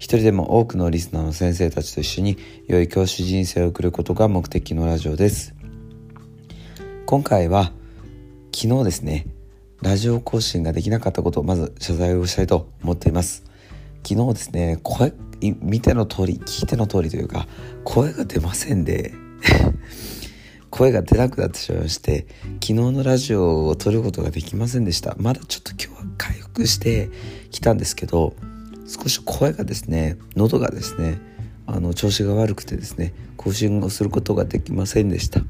[0.00, 5.54] 一人でも多くのリスナーの先生たちと一緒に良い教師人生を送ることが目的のラジオです。
[7.04, 7.70] 今回は
[8.50, 9.26] 昨日ですね
[9.82, 13.44] ラジオ更新ができなかったことをまず謝罪をしたいと思っています。
[14.02, 17.46] 昨日ですね声見ての通り聞いての通りというか
[17.84, 19.12] 声が出ませんで
[20.70, 25.14] 声が出なくなってしまいまして昨日のラジオを撮ることができませんでした。
[25.18, 27.10] まだちょっと今日は回復して
[27.50, 28.32] きたんですけど
[28.90, 31.20] 少し声がですね喉がですね
[31.64, 35.40] あの調子が悪くてですね更新をすることができませんでした。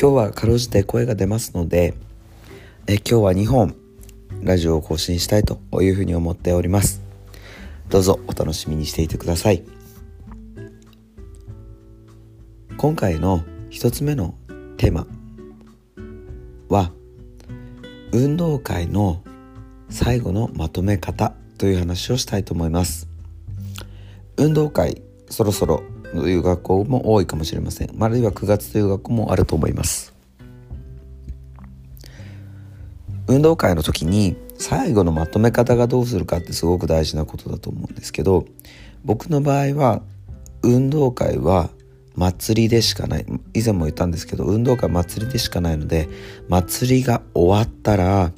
[0.00, 1.94] 今日はかろうじて声が出ますので
[2.86, 3.74] え今日は2本
[4.40, 7.02] ラジオを更新したいというふうに思っております。
[7.88, 9.64] どうぞお楽しみにしていてください。
[12.76, 14.36] 今回の1つ目の
[14.76, 15.08] テーマ
[16.68, 16.92] は
[18.12, 19.24] 運動会の
[19.90, 21.34] 最後のまとめ方。
[21.58, 23.08] という話をしたいと思います。
[24.36, 28.02] 運動会そろそろという学校も多いかもしれません。
[28.02, 30.14] あるいは9月という学校もあると思います。
[33.26, 38.46] 運動会の時に最後のまとめ方がどうするかってすごく大事なことだと思うんですけど
[39.04, 40.02] 僕の場合は
[40.62, 41.70] 運動会は
[42.16, 43.26] 祭りでしかない。
[43.54, 46.08] 以前も言ったんですけど運動会祭りでしかないので
[46.48, 48.32] 祭りが終わったら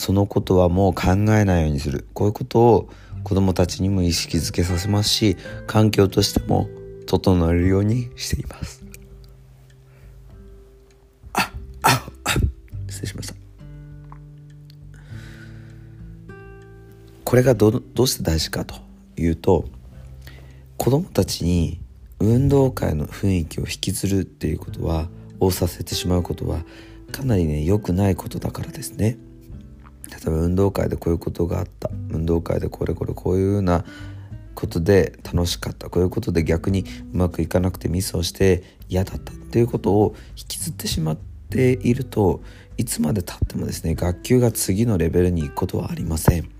[0.00, 2.06] そのことはもう考えないようにする。
[2.14, 2.88] こういうことを
[3.22, 6.70] 子どもたちにも意識づけさせますし環境としても
[7.04, 8.82] 整えるようにしています。
[11.34, 11.52] あ
[11.82, 12.30] ああ
[12.88, 13.34] 失礼しました。
[17.22, 18.76] これがどどうして大事かと
[19.18, 19.66] いうと
[20.78, 21.78] 子どもたちに
[22.20, 25.10] 運動会の雰囲気を引きずるっていうことは
[25.40, 26.64] をさせてしまうことは
[27.12, 29.18] かなりね良くないことだからですね。
[30.10, 31.90] 例えば運動会でこういうことがあった。
[32.10, 33.84] 運動会でこれこれこういうような
[34.54, 35.88] ことで楽しかった。
[35.88, 39.32] こういうことで逆にうまくいかなくてミスをして嫌だった。
[39.32, 41.16] っていうことを引きずってしまっ
[41.48, 42.42] ていると
[42.76, 46.50] いつまでたってもですね学級が次のレベルに行くことはありません。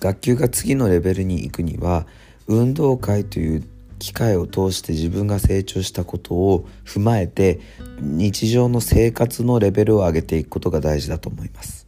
[0.00, 2.06] 学級が次のレベルに行くには
[2.46, 7.58] 運動会という機会を通して自分が成長したことを踏まえて
[8.00, 11.87] 日常の生活のレベルを上げていくことが大事だと思います。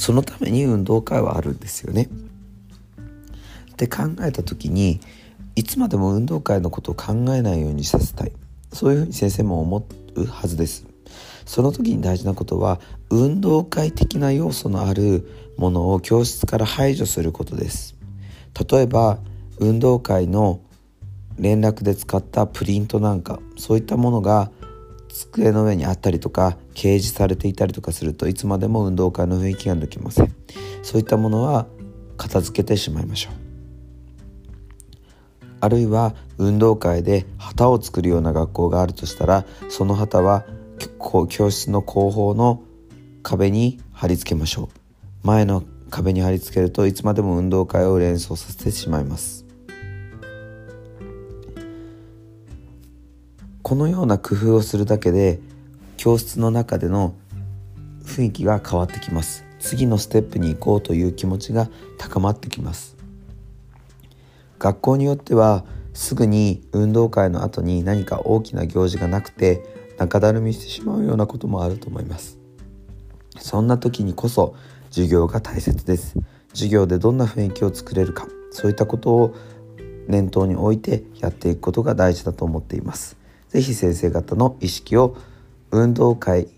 [0.00, 2.08] そのために運動会はあるんですよね。
[3.72, 4.98] って考えた時に
[5.56, 8.32] いつまでも運動会のことを考えないようにさせたい
[8.72, 10.86] そういうふうに先生も思うはずです。
[11.44, 12.80] その時に大事なことは
[13.10, 15.28] 運動会的な要素のある
[15.58, 17.94] ものを教室から排除することです。
[18.70, 19.18] 例えば
[19.58, 20.62] 運動会の
[21.38, 24.50] 連絡で使ったプリントなんかそういったものが
[25.12, 30.34] 机の上にあったりとか掲示されていたりとかするといつまでも運動会の雰囲気が抜けません。
[30.82, 31.66] そういったものは
[32.16, 33.32] 片付けてしまいましょう。
[35.60, 40.46] あるいは運動会で旗を作るような学校があるとしたらその旗は
[41.28, 42.62] 教室の後方の
[43.22, 45.26] 壁に貼り付けましょう。
[45.26, 49.44] 前の壁に貼り付けるといつまでも運動会を連想させてしまいます。
[53.62, 55.40] このような工夫をするだけで
[55.96, 57.14] 教室の中での
[58.04, 59.44] 雰囲気が変わってきます。
[59.58, 62.96] 次のステップに行こうという気持ちが高まってきます。
[64.58, 69.62] 学校によってはすぐに運動会の後に何か大きな行事がなくて
[69.98, 72.38] 中だるみしてしまうようなこともあると思います。
[73.38, 74.54] そんな時にこそ
[74.90, 76.16] 授業が大切です。
[76.54, 79.34] 授業でどんな雰囲気を作れるかそういったことを
[80.08, 83.19] 念頭に置いてやっていくことが大事だと思っています。
[83.52, 85.16] 是非先生方の意識を
[85.70, 86.48] 運動会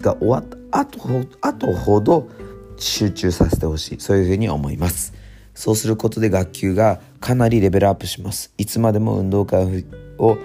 [0.00, 0.98] が終わった後
[1.40, 2.28] 後ほど
[2.76, 4.00] 集中させてほしい。
[4.00, 5.14] そういうふうに思います。
[5.54, 8.52] そうすることで学級がかなりレベルアップします。
[8.58, 9.84] いつまでも運動会
[10.18, 10.38] を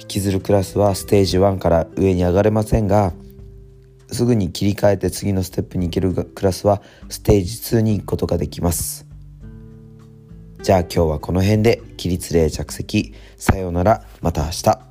[0.00, 3.12] 引きずるクラスはステージ1から上に上がれませんが
[4.12, 9.06] すぐに切り替えて次のステップに行けるクラスはステージ2に行くことができます。
[10.62, 13.14] じゃあ今日はこの辺で起立例着席。
[13.36, 14.04] さようなら。
[14.20, 14.89] また明日。